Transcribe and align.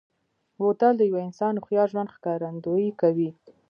بوتل 0.57 0.93
د 0.97 1.01
یوه 1.11 1.21
انسان 1.27 1.53
هوښیار 1.55 1.87
ژوند 1.91 2.13
ښکارندوي 2.15 2.89
کوي. 3.01 3.29